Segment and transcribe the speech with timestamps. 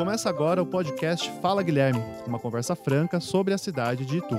[0.00, 4.34] Começa agora o podcast Fala Guilherme, uma conversa franca sobre a cidade de Itu.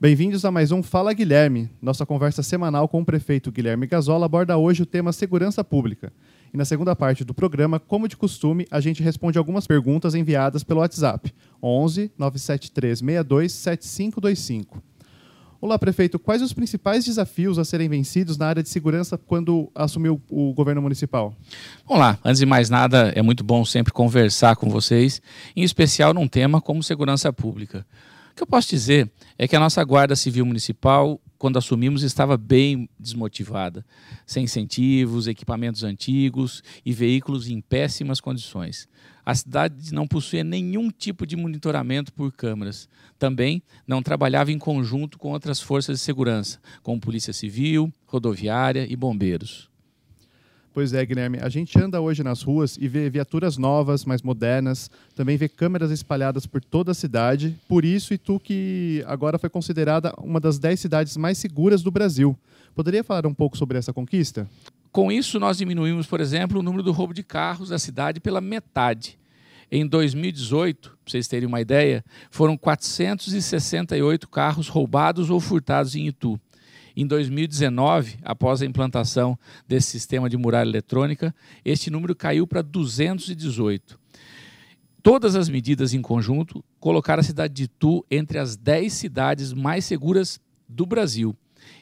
[0.00, 1.68] Bem-vindos a mais um Fala Guilherme.
[1.82, 6.14] Nossa conversa semanal com o prefeito Guilherme Gazola aborda hoje o tema segurança pública.
[6.50, 10.64] E na segunda parte do programa, como de costume, a gente responde algumas perguntas enviadas
[10.64, 11.30] pelo WhatsApp
[11.62, 14.82] 11 973 62 7525.
[15.64, 16.18] Olá, prefeito.
[16.18, 20.82] Quais os principais desafios a serem vencidos na área de segurança quando assumiu o governo
[20.82, 21.34] municipal?
[21.86, 25.22] Olá, antes de mais nada, é muito bom sempre conversar com vocês,
[25.56, 27.86] em especial num tema como segurança pública.
[28.32, 32.38] O que eu posso dizer é que a nossa Guarda Civil Municipal, quando assumimos, estava
[32.38, 33.84] bem desmotivada,
[34.24, 38.88] sem incentivos, equipamentos antigos e veículos em péssimas condições.
[39.26, 42.88] A cidade não possuía nenhum tipo de monitoramento por câmeras.
[43.18, 48.96] Também não trabalhava em conjunto com outras forças de segurança, como Polícia Civil, Rodoviária e
[48.96, 49.73] Bombeiros.
[50.74, 51.38] Pois é, Guilherme.
[51.40, 55.92] A gente anda hoje nas ruas e vê viaturas novas, mais modernas, também vê câmeras
[55.92, 57.56] espalhadas por toda a cidade.
[57.68, 62.36] Por isso, Itu que agora foi considerada uma das 10 cidades mais seguras do Brasil.
[62.74, 64.50] Poderia falar um pouco sobre essa conquista?
[64.90, 68.40] Com isso, nós diminuímos, por exemplo, o número do roubo de carros da cidade pela
[68.40, 69.16] metade.
[69.70, 76.38] Em 2018, para vocês terem uma ideia, foram 468 carros roubados ou furtados em Itu.
[76.96, 83.98] Em 2019, após a implantação desse sistema de muralha eletrônica, este número caiu para 218.
[85.02, 89.84] Todas as medidas em conjunto colocaram a cidade de Itu entre as 10 cidades mais
[89.84, 91.36] seguras do Brasil.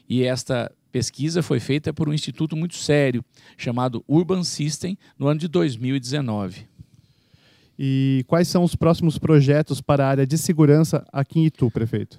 [0.08, 3.24] E esta pesquisa foi feita por um instituto muito sério,
[3.56, 6.66] chamado Urban System, no ano de 2019.
[7.78, 12.18] E quais são os próximos projetos para a área de segurança aqui em Itu, prefeito?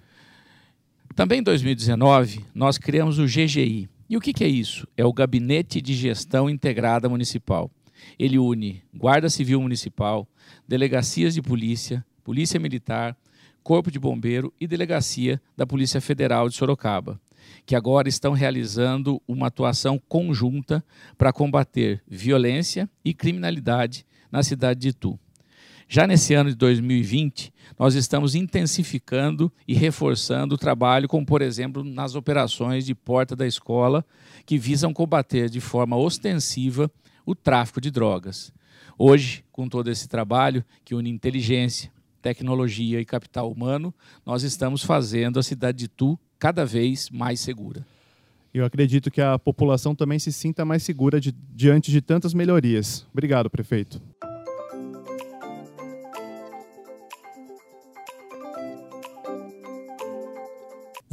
[1.16, 3.88] Também em 2019, nós criamos o GGI.
[4.09, 4.88] E o que, é isso?
[4.97, 7.70] É o Gabinete de Gestão Integrada Municipal.
[8.17, 10.28] Ele une Guarda Civil Municipal,
[10.67, 13.16] delegacias de polícia, Polícia Militar,
[13.61, 17.21] Corpo de Bombeiro e Delegacia da Polícia Federal de Sorocaba,
[17.64, 20.83] que agora estão realizando uma atuação conjunta
[21.16, 25.20] para combater violência e criminalidade na cidade de Itu.
[25.93, 31.83] Já nesse ano de 2020, nós estamos intensificando e reforçando o trabalho, como por exemplo
[31.83, 34.04] nas operações de porta da escola,
[34.43, 36.89] que visam combater de forma ostensiva
[37.23, 38.52] o tráfico de drogas.
[38.98, 41.92] Hoje, com todo esse trabalho que une inteligência,
[42.23, 43.93] tecnologia e capital humano,
[44.25, 47.86] nós estamos fazendo a cidade de Tu cada vez mais segura.
[48.52, 53.05] Eu acredito que a população também se sinta mais segura de, diante de tantas melhorias.
[53.11, 54.02] Obrigado, prefeito.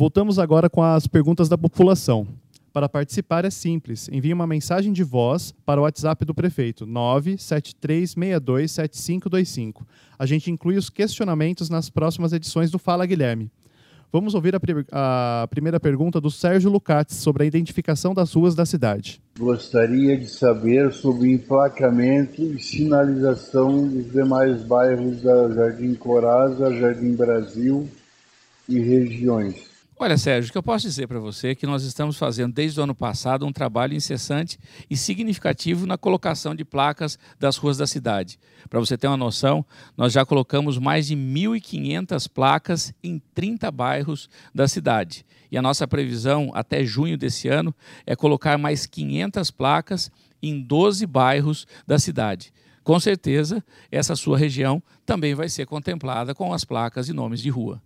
[0.01, 2.27] Voltamos agora com as perguntas da população.
[2.73, 4.09] Para participar é simples.
[4.11, 9.83] Envie uma mensagem de voz para o WhatsApp do prefeito 973627525.
[10.19, 13.51] A gente inclui os questionamentos nas próximas edições do Fala Guilherme.
[14.11, 14.61] Vamos ouvir a,
[15.43, 19.21] a primeira pergunta do Sérgio Lucati sobre a identificação das ruas da cidade.
[19.39, 27.87] Gostaria de saber sobre emplacamento e sinalização dos demais bairros da Jardim Coraza, Jardim Brasil
[28.67, 29.69] e regiões.
[30.03, 32.81] Olha, Sérgio, o que eu posso dizer para você é que nós estamos fazendo desde
[32.81, 37.87] o ano passado um trabalho incessante e significativo na colocação de placas das ruas da
[37.87, 38.41] cidade.
[38.71, 39.63] Para você ter uma noção,
[39.99, 45.23] nós já colocamos mais de 1.500 placas em 30 bairros da cidade.
[45.53, 47.75] E a nossa previsão até junho desse ano
[48.07, 50.11] é colocar mais 500 placas
[50.43, 52.55] em 12 bairros da cidade.
[52.83, 53.63] Com certeza,
[53.93, 57.83] essa sua região também vai ser contemplada com as placas e nomes de rua.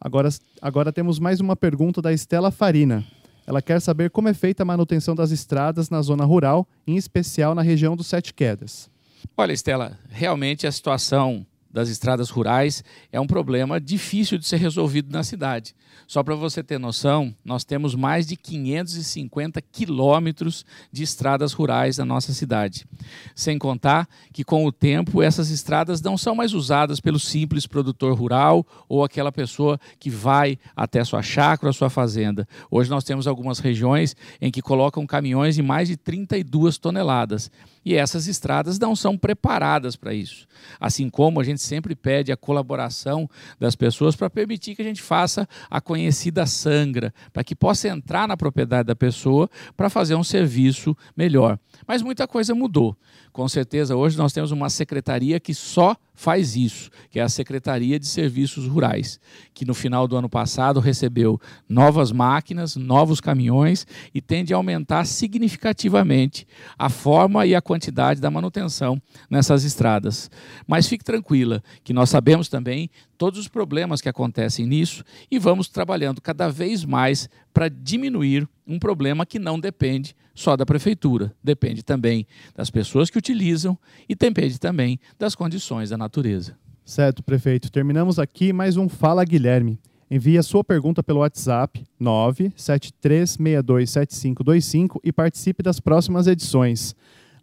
[0.00, 0.28] Agora,
[0.60, 3.04] agora temos mais uma pergunta da Estela Farina.
[3.46, 7.54] Ela quer saber como é feita a manutenção das estradas na zona rural, em especial
[7.54, 8.90] na região dos Sete Quedas.
[9.36, 11.46] Olha, Estela, realmente a situação
[11.76, 12.82] das estradas rurais
[13.12, 15.74] é um problema difícil de ser resolvido na cidade.
[16.06, 22.04] Só para você ter noção, nós temos mais de 550 quilômetros de estradas rurais na
[22.06, 22.86] nossa cidade.
[23.34, 28.16] Sem contar que, com o tempo, essas estradas não são mais usadas pelo simples produtor
[28.16, 32.48] rural ou aquela pessoa que vai até sua chácara sua fazenda.
[32.70, 37.50] Hoje nós temos algumas regiões em que colocam caminhões de mais de 32 toneladas.
[37.84, 40.46] E essas estradas não são preparadas para isso.
[40.80, 43.28] Assim como a gente sempre pede a colaboração
[43.58, 48.26] das pessoas para permitir que a gente faça a conhecida sangra, para que possa entrar
[48.26, 51.58] na propriedade da pessoa para fazer um serviço melhor.
[51.86, 52.96] Mas muita coisa mudou.
[53.32, 58.00] Com certeza, hoje nós temos uma secretaria que só faz isso, que é a Secretaria
[58.00, 59.20] de Serviços Rurais,
[59.54, 65.04] que no final do ano passado recebeu novas máquinas, novos caminhões e tende a aumentar
[65.04, 66.46] significativamente
[66.78, 70.30] a forma e a quantidade da manutenção nessas estradas.
[70.66, 75.68] Mas fique tranquila, que nós sabemos também todos os problemas que acontecem nisso e vamos
[75.68, 81.82] trabalhando cada vez mais para diminuir um problema que não depende só da prefeitura, depende
[81.82, 83.78] também das pessoas que utilizam
[84.08, 86.56] e depende também das condições da natureza.
[86.84, 87.72] Certo, prefeito.
[87.72, 89.80] Terminamos aqui mais um Fala Guilherme.
[90.08, 96.94] Envie a sua pergunta pelo WhatsApp 973627525 e participe das próximas edições.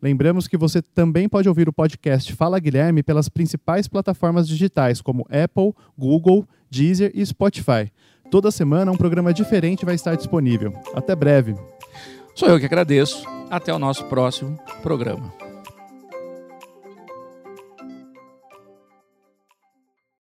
[0.03, 5.25] Lembramos que você também pode ouvir o podcast Fala Guilherme pelas principais plataformas digitais como
[5.29, 7.89] Apple, Google, Deezer e Spotify.
[8.29, 10.73] Toda semana um programa diferente vai estar disponível.
[10.93, 11.55] Até breve.
[12.35, 13.25] Sou eu que agradeço.
[13.49, 15.42] Até o nosso próximo programa.